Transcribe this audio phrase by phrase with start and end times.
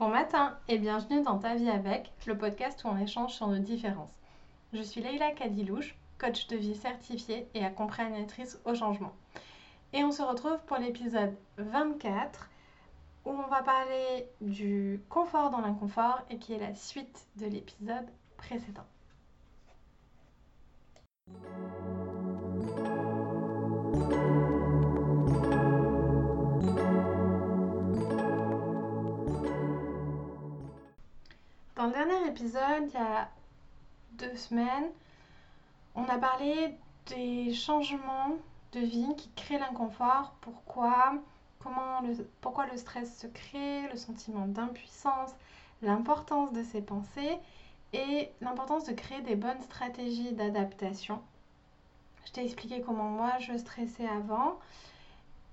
[0.00, 3.58] Bon matin et bienvenue dans Ta vie avec, le podcast où on échange sur nos
[3.58, 4.16] différences.
[4.72, 9.12] Je suis Leïla Kadilouche, coach de vie certifiée et accompagnatrice au changement.
[9.92, 12.48] Et on se retrouve pour l'épisode 24
[13.26, 18.08] où on va parler du confort dans l'inconfort et qui est la suite de l'épisode
[18.38, 18.86] précédent.
[31.80, 33.30] Dans le dernier épisode, il y a
[34.18, 34.90] deux semaines,
[35.94, 36.76] on a parlé
[37.06, 38.36] des changements
[38.72, 41.14] de vie qui créent l'inconfort, pourquoi,
[41.58, 45.30] comment le, pourquoi le stress se crée, le sentiment d'impuissance,
[45.80, 47.38] l'importance de ses pensées
[47.94, 51.22] et l'importance de créer des bonnes stratégies d'adaptation.
[52.26, 54.58] Je t'ai expliqué comment moi je stressais avant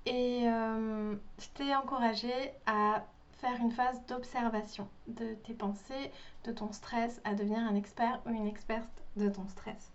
[0.05, 2.33] et euh, je t'ai encouragé
[2.65, 3.05] à
[3.37, 6.11] faire une phase d'observation de tes pensées,
[6.43, 9.91] de ton stress, à devenir un expert ou une experte de ton stress.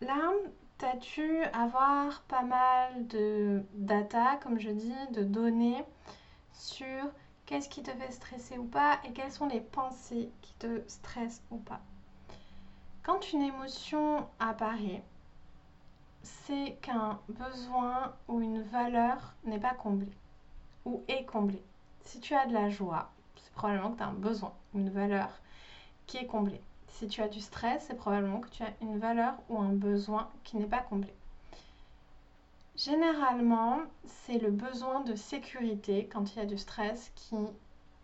[0.00, 0.32] Là,
[0.82, 5.84] as-tu avoir pas mal de data, comme je dis, de données
[6.52, 7.10] sur
[7.46, 11.42] qu'est-ce qui te fait stresser ou pas et quelles sont les pensées qui te stressent
[11.50, 11.80] ou pas?
[13.02, 15.02] Quand une émotion apparaît,
[16.22, 20.10] c'est qu'un besoin ou une valeur n'est pas comblé
[20.84, 21.62] ou est comblé.
[22.04, 25.30] Si tu as de la joie, c'est probablement que tu as un besoin, une valeur
[26.06, 26.60] qui est comblée.
[26.88, 30.30] Si tu as du stress, c'est probablement que tu as une valeur ou un besoin
[30.44, 31.12] qui n'est pas comblé.
[32.76, 37.36] Généralement, c'est le besoin de sécurité quand il y a du stress qui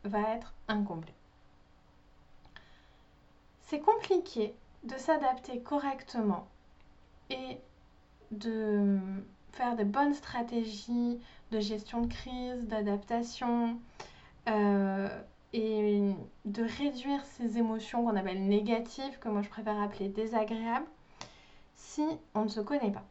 [0.05, 1.13] va être incomblé.
[3.63, 6.49] C'est compliqué de s'adapter correctement
[7.31, 7.59] et
[8.31, 8.99] de
[9.53, 11.21] faire des bonnes stratégies
[11.51, 13.79] de gestion de crise, d'adaptation
[14.49, 15.09] euh,
[15.53, 20.87] et de réduire ces émotions qu'on appelle négatives, que moi je préfère appeler désagréables,
[21.77, 23.05] si on ne se connaît pas.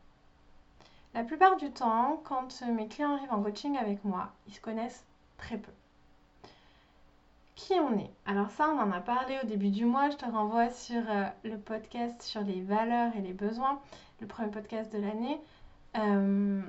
[1.14, 5.06] La plupart du temps, quand mes clients arrivent en coaching avec moi, ils se connaissent
[5.38, 5.72] très peu.
[7.56, 8.12] Qui on est?
[8.26, 10.10] Alors ça, on en a parlé au début du mois.
[10.10, 13.82] Je te renvoie sur euh, le podcast sur les valeurs et les besoins,
[14.22, 15.42] le premier podcast de l'année.
[15.98, 16.62] Euh,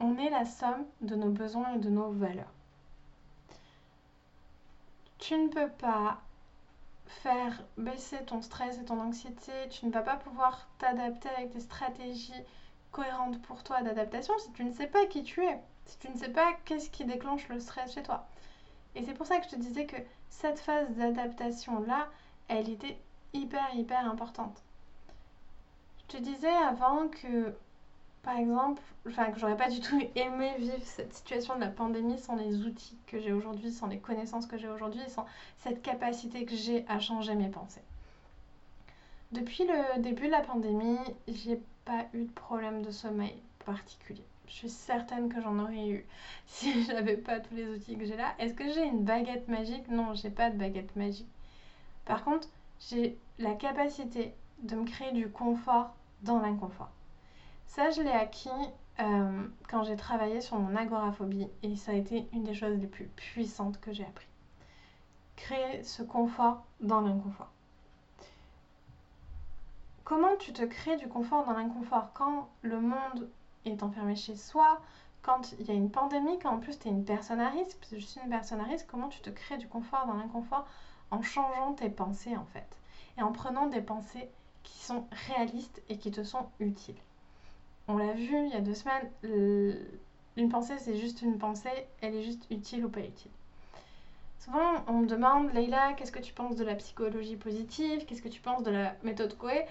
[0.00, 2.52] on est la somme de nos besoins et de nos valeurs.
[5.18, 6.18] Tu ne peux pas
[7.06, 11.60] faire baisser ton stress et ton anxiété, tu ne vas pas pouvoir t'adapter avec des
[11.60, 12.32] stratégies
[12.92, 16.16] cohérentes pour toi d'adaptation si tu ne sais pas qui tu es, si tu ne
[16.16, 18.26] sais pas qu'est-ce qui déclenche le stress chez toi.
[18.94, 19.96] Et c'est pour ça que je te disais que
[20.30, 22.08] cette phase d'adaptation-là,
[22.48, 22.98] elle était
[23.32, 24.62] hyper, hyper importante.
[26.08, 27.54] Je te disais avant que
[28.26, 32.18] par exemple, enfin que j'aurais pas du tout aimé vivre cette situation de la pandémie
[32.18, 35.26] sans les outils que j'ai aujourd'hui, sans les connaissances que j'ai aujourd'hui, sans
[35.58, 37.84] cette capacité que j'ai à changer mes pensées.
[39.30, 40.98] Depuis le début de la pandémie,
[41.28, 44.24] j'ai pas eu de problème de sommeil particulier.
[44.48, 46.04] Je suis certaine que j'en aurais eu
[46.46, 48.34] si j'avais pas tous les outils que j'ai là.
[48.40, 49.86] Est-ce que j'ai une baguette magique?
[49.88, 51.30] Non, j'ai pas de baguette magique.
[52.04, 52.48] Par contre,
[52.90, 54.34] j'ai la capacité
[54.64, 56.90] de me créer du confort dans l'inconfort.
[57.66, 58.48] Ça, je l'ai acquis
[59.00, 62.86] euh, quand j'ai travaillé sur mon agoraphobie et ça a été une des choses les
[62.86, 64.26] plus puissantes que j'ai appris.
[65.36, 67.50] Créer ce confort dans l'inconfort.
[70.04, 72.10] Comment tu te crées du confort dans l'inconfort?
[72.14, 73.28] Quand le monde
[73.64, 74.80] est enfermé chez soi,
[75.22, 77.76] quand il y a une pandémie, quand en plus tu es une personne à risque,
[77.78, 80.14] parce que je suis une personne à risque, comment tu te crées du confort dans
[80.14, 80.66] l'inconfort?
[81.10, 82.66] En changeant tes pensées en fait
[83.18, 84.28] et en prenant des pensées
[84.62, 86.96] qui sont réalistes et qui te sont utiles
[87.88, 89.08] on l'a vu il y a deux semaines,
[90.36, 93.30] une pensée c'est juste une pensée, elle est juste utile ou pas utile.
[94.38, 98.04] Souvent on me demande, Leïla, qu'est-ce que tu penses de la psychologie positive?
[98.06, 99.64] Qu'est-ce que tu penses de la méthode Coué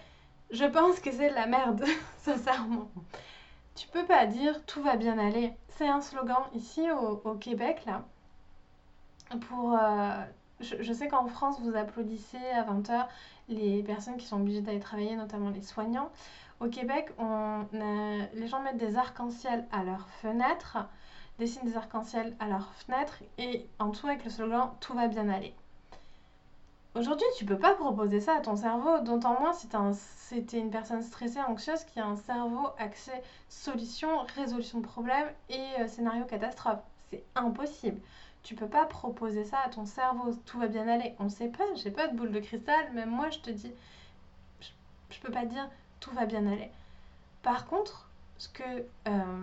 [0.51, 1.83] Je pense que c'est de la merde,
[2.17, 2.89] sincèrement.
[3.75, 5.53] Tu peux pas dire tout va bien aller.
[5.69, 8.05] C'est un slogan ici au, Québec là.
[9.50, 10.23] Pour, euh,
[10.61, 13.07] je, je, sais qu'en France vous applaudissez à 20h
[13.50, 16.09] les personnes qui sont obligées d'aller travailler, notamment les soignants.
[16.62, 20.78] Au Québec, on les gens mettent des arcs-en-ciel à leurs fenêtres,
[21.38, 25.28] dessinent des arcs-en-ciel à leurs fenêtres et en tout avec le slogan Tout va bien
[25.28, 25.54] aller.
[26.96, 29.68] Aujourd'hui, tu peux pas proposer ça à ton cerveau, d'autant moins si
[30.30, 33.12] c'était une personne stressée, anxieuse, qui a un cerveau axé
[33.50, 36.80] solution, résolution de problème et euh, scénario catastrophe.
[37.12, 38.00] C'est impossible.
[38.44, 40.34] Tu peux pas proposer ça à ton cerveau.
[40.46, 41.16] Tout va bien aller.
[41.19, 41.66] On sait pas.
[41.75, 42.94] J'ai pas de boule de cristal.
[42.94, 43.74] Même moi, je te dis,
[45.10, 45.69] je peux pas dire
[46.06, 46.69] tout va bien aller.
[47.42, 48.07] Par contre,
[48.38, 48.63] ce que
[49.07, 49.42] euh,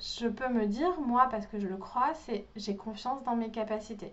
[0.00, 3.50] je peux me dire, moi, parce que je le crois, c'est j'ai confiance dans mes
[3.50, 4.12] capacités.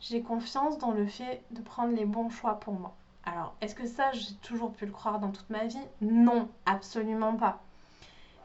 [0.00, 2.94] J'ai confiance dans le fait de prendre les bons choix pour moi.
[3.24, 5.86] Alors, est-ce que ça, j'ai toujours pu le croire dans toute ma vie?
[6.00, 7.60] Non, absolument pas.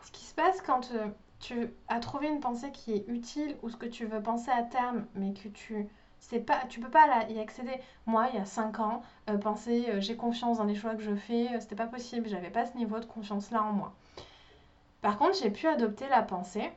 [0.03, 1.07] Ce qui se passe quand euh,
[1.39, 4.63] tu as trouvé une pensée qui est utile ou ce que tu veux penser à
[4.63, 5.87] terme, mais que tu
[6.23, 7.79] c'est pas tu peux pas y accéder.
[8.05, 11.03] Moi, il y a 5 ans, euh, penser euh, j'ai confiance dans les choix que
[11.03, 13.93] je fais, c'était pas possible, j'avais pas ce niveau de confiance là en moi.
[15.01, 16.71] Par contre, j'ai pu adopter la pensée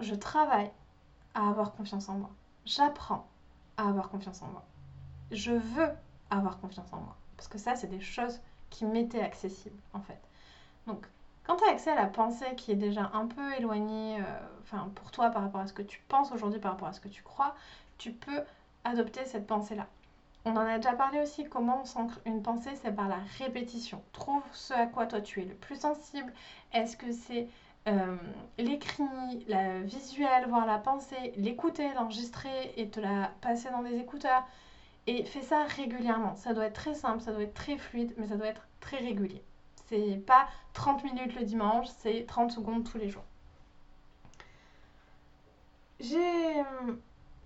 [0.00, 0.70] je travaille
[1.34, 2.30] à avoir confiance en moi.
[2.64, 3.26] J'apprends
[3.76, 4.64] à avoir confiance en moi.
[5.30, 5.90] Je veux
[6.30, 7.16] avoir confiance en moi.
[7.36, 8.40] Parce que ça, c'est des choses
[8.70, 10.20] qui m'étaient accessibles, en fait.
[10.86, 11.06] Donc,
[11.44, 14.90] quand tu as accès à la pensée qui est déjà un peu éloignée, euh, enfin,
[14.94, 17.08] pour toi par rapport à ce que tu penses aujourd'hui, par rapport à ce que
[17.08, 17.54] tu crois,
[17.98, 18.42] tu peux
[18.84, 19.86] adopter cette pensée-là.
[20.44, 24.02] On en a déjà parlé aussi, comment on s'ancre une pensée, c'est par la répétition.
[24.12, 26.32] Trouve ce à quoi toi tu es le plus sensible.
[26.72, 27.48] Est-ce que c'est
[27.88, 28.16] euh,
[28.58, 34.44] l'écrit, la visuel, voir la pensée, l'écouter, l'enregistrer et te la passer dans des écouteurs
[35.06, 36.34] et fais ça régulièrement.
[36.36, 38.98] Ça doit être très simple, ça doit être très fluide, mais ça doit être très
[38.98, 39.42] régulier.
[39.86, 43.24] C'est pas 30 minutes le dimanche, c'est 30 secondes tous les jours.
[45.98, 46.92] J'ai euh,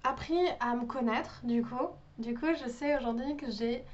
[0.05, 1.89] appris à me connaître, du coup.
[2.19, 3.85] Du coup, je sais aujourd'hui que j'ai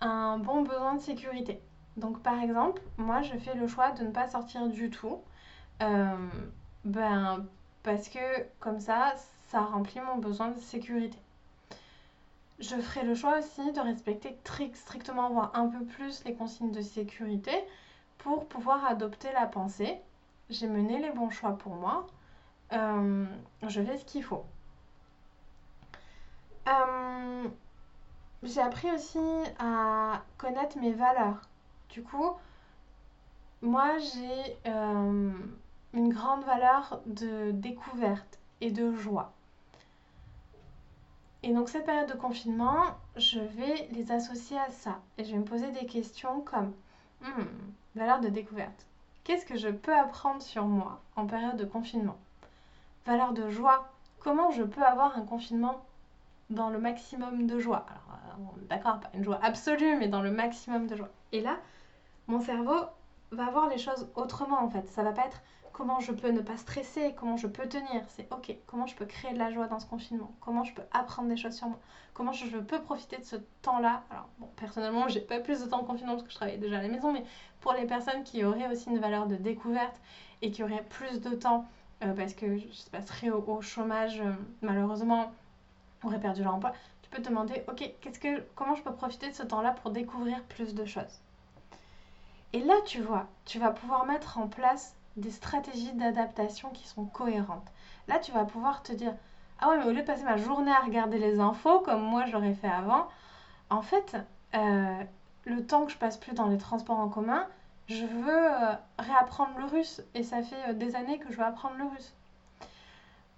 [0.00, 1.60] un bon besoin de sécurité.
[1.96, 5.20] Donc, par exemple, moi, je fais le choix de ne pas sortir du tout.
[5.82, 6.16] Euh,
[6.84, 7.44] ben,
[7.82, 8.18] parce que
[8.60, 9.14] comme ça,
[9.48, 11.18] ça remplit mon besoin de sécurité
[12.58, 14.36] je ferai le choix aussi de respecter
[14.74, 17.52] strictement, voire un peu plus, les consignes de sécurité
[18.18, 19.96] pour pouvoir adopter la pensée.
[20.48, 22.06] J'ai mené les bons choix pour moi.
[22.72, 23.26] Euh,
[23.66, 24.44] je fais ce qu'il faut.
[26.68, 27.48] Euh,
[28.42, 29.18] j'ai appris aussi
[29.58, 31.40] à connaître mes valeurs.
[31.90, 32.32] Du coup,
[33.62, 35.30] moi j'ai euh,
[35.92, 39.32] une grande valeur de découverte et de joie.
[41.42, 42.82] Et donc cette période de confinement,
[43.16, 44.98] je vais les associer à ça.
[45.18, 46.72] Et je vais me poser des questions comme
[47.22, 47.44] hmm,
[47.94, 48.86] valeur de découverte.
[49.22, 52.16] Qu'est-ce que je peux apprendre sur moi en période de confinement?
[53.06, 53.88] Valeur de joie.
[54.18, 55.84] Comment je peux avoir un confinement
[56.50, 60.30] dans le maximum de joie Alors, euh, d'accord, pas une joie absolue, mais dans le
[60.30, 61.08] maximum de joie.
[61.32, 61.58] Et là,
[62.28, 62.86] mon cerveau
[63.32, 64.86] va voir les choses autrement en fait.
[64.88, 68.02] Ça va pas être comment je peux ne pas stresser, comment je peux tenir.
[68.08, 70.82] C'est ok, comment je peux créer de la joie dans ce confinement, comment je peux
[70.92, 71.78] apprendre des choses sur moi,
[72.14, 74.02] comment je peux profiter de ce temps-là?
[74.10, 76.78] Alors, bon, personnellement, j'ai pas plus de temps de confinement parce que je travaille déjà
[76.78, 77.24] à la maison, mais
[77.60, 80.00] pour les personnes qui auraient aussi une valeur de découverte
[80.40, 81.66] et qui auraient plus de temps
[82.02, 84.32] euh, parce que je passerai au, au chômage, euh,
[84.62, 85.32] malheureusement,
[86.06, 86.72] aurait perdu leur emploi,
[87.02, 89.90] tu peux te demander ok, qu'est-ce que, comment je peux profiter de ce temps-là pour
[89.90, 91.20] découvrir plus de choses?
[92.52, 97.04] Et là, tu vois, tu vas pouvoir mettre en place des stratégies d'adaptation qui sont
[97.04, 97.72] cohérentes.
[98.08, 99.14] Là, tu vas pouvoir te dire
[99.60, 102.24] Ah ouais, mais au lieu de passer ma journée à regarder les infos, comme moi
[102.26, 103.08] j'aurais fait avant,
[103.70, 104.16] en fait,
[104.54, 105.02] euh,
[105.44, 107.46] le temps que je passe plus dans les transports en commun,
[107.88, 110.02] je veux euh, réapprendre le russe.
[110.14, 112.14] Et ça fait euh, des années que je veux apprendre le russe.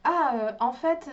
[0.05, 1.11] Ah, en fait,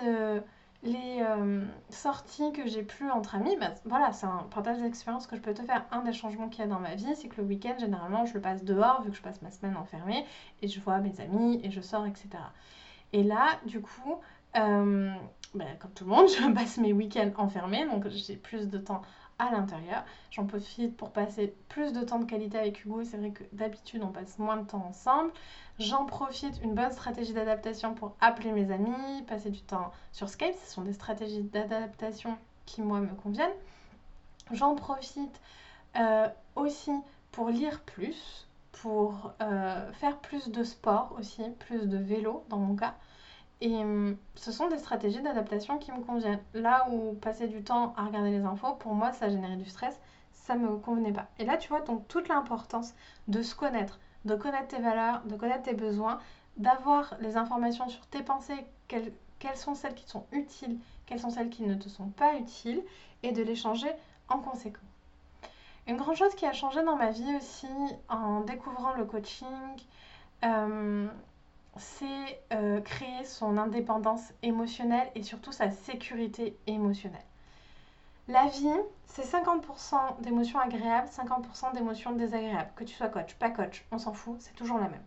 [0.85, 5.35] les euh, sorties que j'ai plus entre amis, bah, voilà, c'est un partage d'expérience que
[5.35, 5.85] je peux te faire.
[5.91, 8.33] Un des changements qu'il y a dans ma vie, c'est que le week-end, généralement, je
[8.35, 10.25] le passe dehors, vu que je passe ma semaine enfermée,
[10.61, 12.29] et je vois mes amis, et je sors, etc.
[13.13, 14.19] Et là, du coup,
[14.57, 15.11] euh,
[15.55, 19.01] bah, comme tout le monde, je passe mes week-ends enfermés, donc j'ai plus de temps
[19.39, 20.04] à l'intérieur.
[20.31, 23.04] J'en profite pour passer plus de temps de qualité avec Hugo.
[23.04, 25.31] C'est vrai que d'habitude, on passe moins de temps ensemble.
[25.80, 30.56] J'en profite, une bonne stratégie d'adaptation pour appeler mes amis, passer du temps sur Skype.
[30.63, 33.49] Ce sont des stratégies d'adaptation qui, moi, me conviennent.
[34.51, 35.42] J'en profite
[35.97, 36.92] euh, aussi
[37.31, 42.75] pour lire plus, pour euh, faire plus de sport aussi, plus de vélo dans mon
[42.75, 42.95] cas.
[43.62, 46.42] Et hum, ce sont des stratégies d'adaptation qui me conviennent.
[46.54, 50.00] Là où passer du temps à regarder les infos, pour moi, ça générait du stress,
[50.31, 51.28] ça me convenait pas.
[51.40, 52.94] Et là, tu vois donc toute l'importance
[53.28, 56.19] de se connaître, de connaître tes valeurs, de connaître tes besoins,
[56.57, 61.30] d'avoir les informations sur tes pensées, quelles, quelles sont celles qui sont utiles, quelles sont
[61.30, 62.83] celles qui ne te sont pas utiles,
[63.24, 63.90] et de les changer
[64.30, 64.83] en conséquence.
[65.88, 67.68] Une grande chose qui a changé dans ma vie aussi
[68.09, 69.47] en découvrant le coaching,
[70.44, 71.07] euh,
[71.77, 77.25] c'est euh, créer son indépendance émotionnelle et surtout sa sécurité émotionnelle.
[78.27, 82.71] La vie, c'est 50% d'émotions agréables, 50% d'émotions désagréables.
[82.75, 85.03] Que tu sois coach, pas coach, on s'en fout, c'est toujours la même.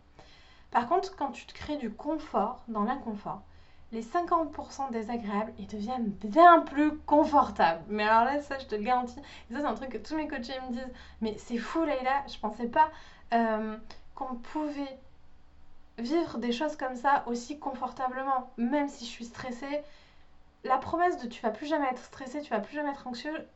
[0.70, 3.42] Par contre, quand tu te crées du confort dans l'inconfort,
[3.90, 7.82] les 50% désagréables, ils deviennent bien plus confortables.
[7.88, 9.14] Mais alors là, ça, je te le garantis.
[9.14, 10.92] Ça, c'est un truc que tous mes coachés me disent.
[11.22, 12.90] Mais c'est fou, Leïla, je pensais pas
[13.32, 13.78] euh,
[14.14, 14.98] qu'on pouvait
[15.98, 19.82] vivre des choses comme ça aussi confortablement, même si je suis stressée.
[20.64, 23.46] La promesse de tu vas plus jamais être stressé, tu vas plus jamais être anxieux,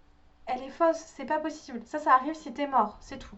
[0.46, 1.80] elle est fausse, c'est pas possible.
[1.84, 3.36] Ça, ça arrive si t'es mort, c'est tout.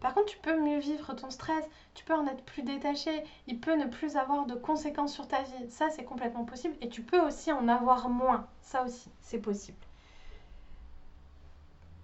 [0.00, 3.60] Par contre, tu peux mieux vivre ton stress, tu peux en être plus détaché, il
[3.60, 5.70] peut ne plus avoir de conséquences sur ta vie.
[5.70, 6.74] Ça, c'est complètement possible.
[6.80, 8.46] Et tu peux aussi en avoir moins.
[8.62, 9.78] Ça aussi, c'est possible.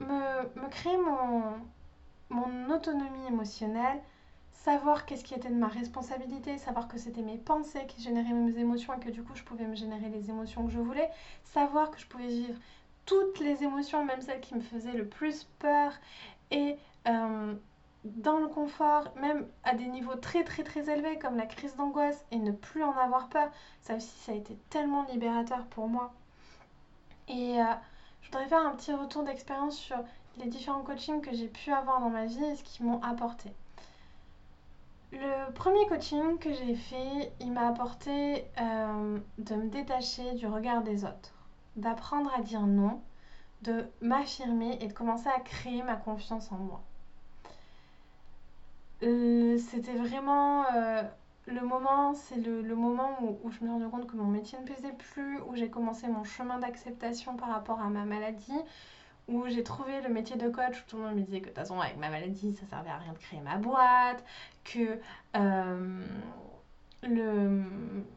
[0.01, 1.43] Me, me créer mon,
[2.29, 4.03] mon autonomie émotionnelle,
[4.67, 8.59] savoir qu'est-ce qui était de ma responsabilité, savoir que c'était mes pensées qui généraient mes
[8.59, 11.09] émotions et que du coup je pouvais me générer les émotions que je voulais,
[11.45, 12.59] savoir que je pouvais vivre
[13.05, 15.93] toutes les émotions, même celles qui me faisaient le plus peur
[16.51, 16.75] et
[17.07, 17.55] euh,
[18.03, 22.27] dans le confort, même à des niveaux très très très élevés comme la crise d'angoisse
[22.33, 23.49] et ne plus en avoir peur,
[23.83, 26.13] ça aussi ça a été tellement libérateur pour moi.
[27.29, 27.65] Et euh,
[28.21, 29.99] je voudrais faire un petit retour d'expérience sur
[30.39, 33.53] les différents coachings que j'ai pu avoir dans ma vie et ce qu'ils m'ont apporté.
[35.19, 40.83] Le premier coaching que j'ai fait, il m'a apporté euh, de me détacher du regard
[40.83, 41.33] des autres,
[41.77, 43.01] d'apprendre à dire non,
[43.63, 46.83] de m'affirmer et de commencer à créer ma confiance en moi.
[49.03, 51.03] Euh, c'était vraiment euh,
[51.47, 54.65] le moment, c'est le, moment où, je me suis rendu compte que mon métier ne
[54.65, 58.61] plaisait plus, où j'ai commencé mon chemin d'acceptation par rapport à ma maladie,
[59.29, 61.51] où j'ai trouvé le métier de coach, où tout le monde me disait que de
[61.51, 64.25] toute façon avec ma maladie ça servait à rien de créer ma boîte,
[64.65, 65.01] que
[65.37, 66.05] euh,
[67.03, 67.63] le,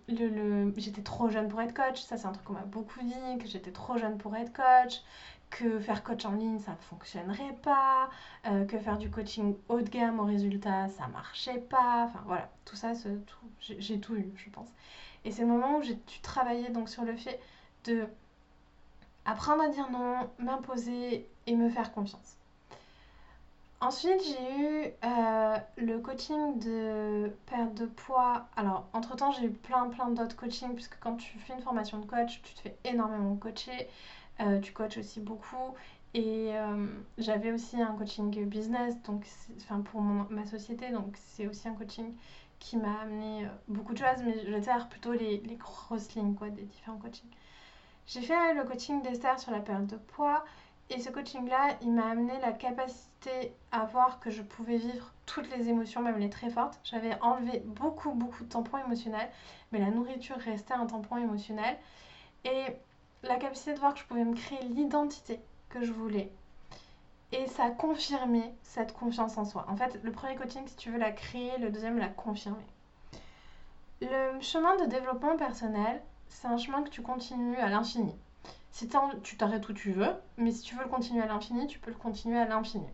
[0.07, 3.37] le, j'étais trop jeune pour être coach, ça c'est un truc qu'on m'a beaucoup dit,
[3.39, 5.01] que j'étais trop jeune pour être coach,
[5.49, 8.09] que faire coach en ligne ça ne fonctionnerait pas,
[8.45, 12.51] euh, que faire du coaching haut de gamme au résultat ça marchait pas, enfin voilà,
[12.65, 12.93] tout ça,
[13.61, 14.69] j'ai tout eu je pense.
[15.25, 17.39] Et c'est le moment où j'ai dû travailler donc sur le fait
[17.85, 18.07] de
[19.29, 22.37] apprendre à dire non, m'imposer et me faire confiance.
[23.81, 28.47] Ensuite, j'ai eu euh, le coaching de perte de poids.
[28.57, 32.05] Alors, entre-temps, j'ai eu plein, plein d'autres coachings, puisque quand tu fais une formation de
[32.05, 33.87] coach, tu te fais énormément coacher.
[34.41, 35.75] Euh, tu coaches aussi beaucoup.
[36.13, 36.87] Et euh,
[37.19, 39.25] j'avais aussi un coaching business, donc
[39.57, 42.15] enfin pour ma société, donc c'est aussi un coaching
[42.57, 46.49] qui m'a amené beaucoup de choses, mais je vais plutôt les, les grosses lignes quoi,
[46.49, 47.29] des différents coachings.
[48.09, 50.43] J'ai fait le coaching d'Esther sur la perte de poids
[50.89, 55.47] et ce coaching-là, il m'a amené la capacité à voir que je pouvais vivre toutes
[55.55, 56.79] les émotions, même les très fortes.
[56.83, 59.29] J'avais enlevé beaucoup, beaucoup de tampons émotionnels,
[59.71, 61.77] mais la nourriture restait un tampon émotionnel.
[62.45, 62.65] Et
[63.21, 65.39] la capacité de voir que je pouvais me créer l'identité
[65.69, 66.31] que je voulais.
[67.31, 69.67] Et ça a confirmé cette confiance en soi.
[69.69, 72.65] En fait, le premier coaching, si tu veux la créer, le deuxième l'a confirmé.
[74.01, 78.15] Le chemin de développement personnel, c'est un chemin que tu continues à l'infini.
[78.71, 78.87] Si
[79.23, 81.91] tu t'arrêtes où tu veux, mais si tu veux le continuer à l'infini, tu peux
[81.91, 82.87] le continuer à l'infini.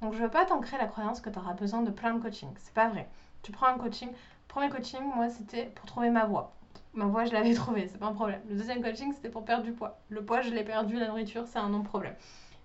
[0.00, 2.22] Donc je ne veux pas t'ancrer la croyance que tu auras besoin de plein de
[2.22, 2.50] coaching.
[2.58, 3.08] C'est pas vrai.
[3.42, 4.10] Tu prends un coaching.
[4.46, 6.52] Premier coaching, moi, c'était pour trouver ma voix.
[6.94, 8.40] Ma voix, je l'avais trouvée, c'est pas un problème.
[8.48, 9.98] Le deuxième coaching, c'était pour perdre du poids.
[10.10, 12.14] Le poids, je l'ai perdu, la nourriture, c'est un non-problème.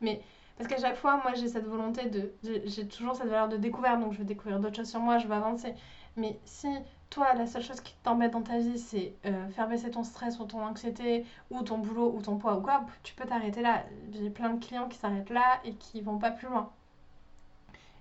[0.02, 0.22] Mais
[0.58, 2.34] parce qu'à chaque fois, moi, j'ai cette volonté de.
[2.66, 5.28] J'ai toujours cette valeur de découverte, donc je veux découvrir d'autres choses sur moi, je
[5.28, 5.74] veux avancer.
[6.18, 6.68] Mais si
[7.10, 10.40] toi, la seule chose qui t'embête dans ta vie, c'est euh, faire baisser ton stress
[10.40, 13.84] ou ton anxiété ou ton boulot ou ton poids ou quoi, tu peux t'arrêter là.
[14.12, 16.72] J'ai plein de clients qui s'arrêtent là et qui vont pas plus loin.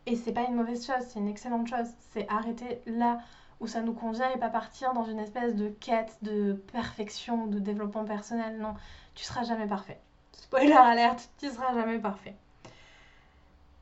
[0.07, 1.89] Et c'est pas une mauvaise chose, c'est une excellente chose.
[2.13, 3.21] C'est arrêter là
[3.61, 7.59] où ça nous convient et pas partir dans une espèce de quête de perfection, de
[7.59, 8.59] développement personnel.
[8.59, 8.75] Non,
[9.15, 10.01] tu seras jamais parfait.
[10.33, 12.35] Spoiler alerte, tu seras jamais parfait.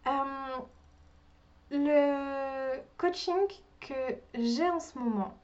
[0.06, 0.58] Euh,
[1.70, 3.48] le coaching
[3.84, 5.34] que j'ai en ce moment,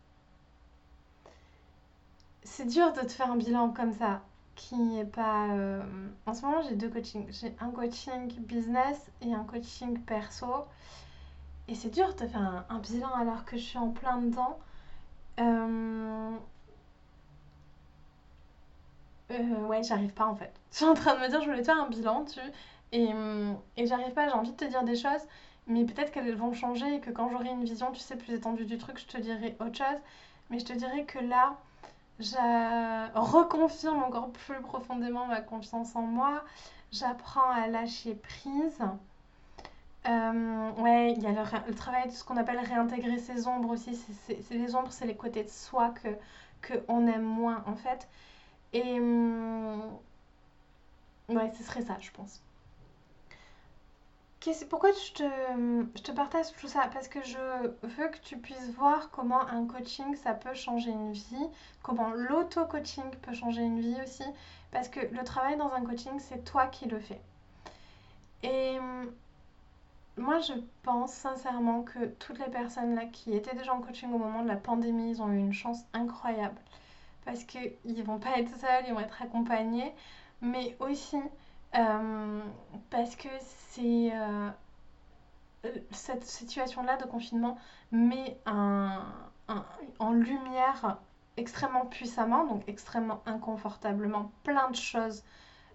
[2.43, 4.23] c'est dur de te faire un bilan comme ça,
[4.57, 5.49] qui n'est pas...
[5.51, 5.83] Euh,
[6.27, 7.27] en ce moment, j'ai deux coachings.
[7.31, 10.67] J'ai un coaching business et un coaching perso.
[11.69, 14.59] Et c'est dur de faire un, bilan alors que je suis en plein dedans.
[15.39, 16.37] Euh...
[19.31, 20.53] Euh, ouais, j'arrive pas en fait.
[20.73, 22.41] Je suis en train de me dire, je voulais te faire un bilan, tu...
[22.93, 23.09] Et,
[23.77, 25.23] et j'arrive pas, j'ai envie de te dire des choses
[25.71, 28.65] mais peut-être qu'elles vont changer et que quand j'aurai une vision, tu sais, plus étendue
[28.65, 30.01] du truc, je te dirai autre chose.
[30.51, 31.57] Mais je te dirais que là,
[32.19, 36.45] je reconfirme encore plus profondément ma confiance en moi.
[36.93, 38.81] J'apprends à lâcher prise.
[40.09, 43.95] Euh, ouais, il y a le, travail de ce qu'on appelle réintégrer ses ombres aussi.
[43.95, 46.09] C'est les ombres, c'est les côtés de soi que,
[46.63, 48.09] que on aime moins en fait.
[48.73, 49.83] Et hum,
[51.29, 52.41] ouais, ce serait ça, je pense
[54.69, 55.23] pourquoi je te,
[56.07, 56.89] je partage tout ça?
[56.93, 57.37] Parce que je
[57.83, 61.49] veux que tu puisses voir comment un coaching, ça peut changer une vie,
[61.83, 64.25] comment l'auto-coaching peut changer une vie aussi.
[64.71, 67.21] Parce que le travail dans un coaching, c'est toi qui le fais.
[68.43, 68.79] Et
[70.17, 74.19] moi, je pense sincèrement que toutes les personnes là qui étaient déjà en coaching au
[74.19, 76.61] moment de la pandémie, ils ont eu une chance incroyable.
[77.27, 79.93] Parce qu'ils vont pas être seuls, ils vont être accompagnés.
[80.41, 81.19] Mais aussi
[81.77, 82.41] euh,
[82.91, 84.11] parce que c'est...
[84.13, 84.49] Euh,
[85.67, 87.59] euh, cette situation-là de confinement
[87.93, 90.99] met en lumière
[91.37, 95.23] extrêmement puissamment, donc extrêmement inconfortablement, plein de choses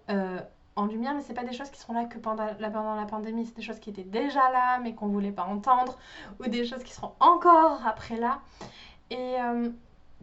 [0.07, 3.55] en lumière, mais c'est pas des choses qui sont là que pendant la, pandémie, c'est
[3.55, 5.97] des choses qui étaient déjà là, mais qu'on voulait pas entendre,
[6.39, 8.41] ou des choses qui seront encore après là.
[9.11, 9.35] Et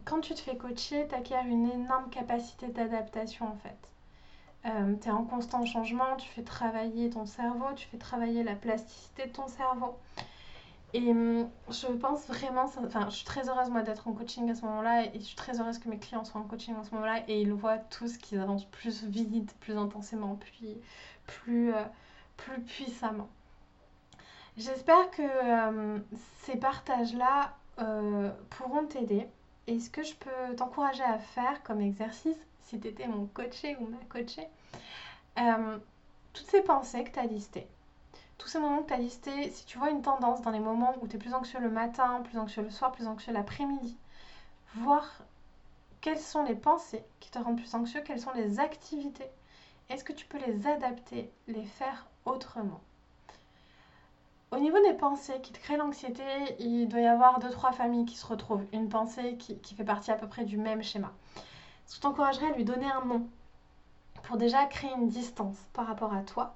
[0.03, 3.92] quand tu te fais coacher, tu une énorme capacité d'adaptation en fait.
[4.65, 8.55] Euh, tu es en constant changement, tu fais travailler ton cerveau, tu fais travailler la
[8.55, 9.97] plasticité de ton cerveau.
[10.93, 14.55] Et hum, je pense vraiment, enfin, je suis très heureuse moi d'être en coaching à
[14.55, 16.91] ce moment-là et je suis très heureuse que mes clients soient en coaching en ce
[16.91, 20.77] moment-là et ils voient tous qu'ils avancent plus vite, plus intensément, puis
[21.25, 21.83] plus, euh,
[22.37, 23.27] plus puissamment.
[24.55, 26.03] J'espère que hum,
[26.43, 29.27] ces partages-là euh, pourront t'aider.
[29.65, 33.77] Et ce que je peux t'encourager à faire comme exercice, si tu étais mon coaché
[33.77, 34.47] ou ma coachée,
[35.37, 35.79] hum,
[36.33, 37.67] toutes ces pensées que tu as listées,
[38.37, 40.95] tous ces moments que tu as listés, si tu vois une tendance dans les moments
[41.01, 43.97] où tu es plus anxieux le matin, plus anxieux le soir, plus anxieux l'après-midi,
[44.75, 45.23] voir
[46.01, 49.29] quelles sont les pensées qui te rendent plus anxieux, quelles sont les activités.
[49.89, 52.81] Est-ce que tu peux les adapter, les faire autrement?
[54.51, 56.23] Au niveau des pensées qui te créent l'anxiété,
[56.59, 58.65] il doit y avoir deux, trois familles qui se retrouvent.
[58.71, 61.11] Une pensée qui fait partie à peu près du même schéma.
[61.91, 63.27] Je t'encouragerais à lui donner un nom
[64.23, 66.55] pour déjà créer une distance par rapport à toi.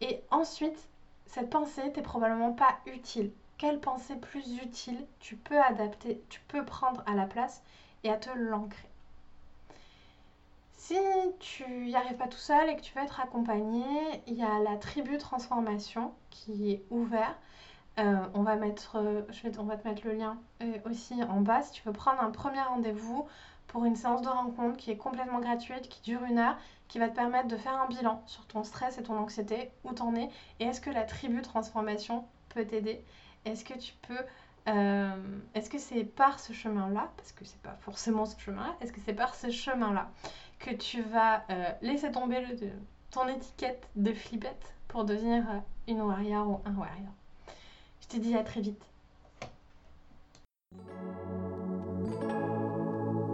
[0.00, 0.88] Et ensuite,
[1.26, 3.32] cette pensée t'est probablement pas utile.
[3.58, 7.62] Quelle pensée plus utile tu peux adapter, tu peux prendre à la place
[8.04, 8.88] et à te l'ancrer?
[10.76, 10.94] Si
[11.40, 13.82] tu n'y arrives pas tout seul et que tu veux être accompagné,
[14.26, 17.36] il y a la tribu transformation qui est ouverte.
[17.98, 19.22] Euh, on, va mettre, euh,
[19.58, 22.30] on va te mettre le lien euh, aussi en bas si tu veux prendre un
[22.30, 23.26] premier rendez-vous
[23.68, 26.56] pour une séance de rencontre qui est complètement gratuite, qui dure une heure,
[26.88, 29.92] qui va te permettre de faire un bilan sur ton stress et ton anxiété, où
[29.92, 33.04] t'en es, et est-ce que la tribu transformation peut t'aider?
[33.44, 34.18] Est-ce que tu peux...
[34.68, 35.14] Euh,
[35.54, 39.00] est-ce que c'est par ce chemin-là, parce que c'est pas forcément ce chemin-là, est-ce que
[39.04, 40.10] c'est par ce chemin-là
[40.58, 42.70] que tu vas euh, laisser tomber le,
[43.10, 47.12] ton étiquette de flippette pour devenir euh, une warrior ou un warrior?
[48.00, 48.82] Je te dis à très vite.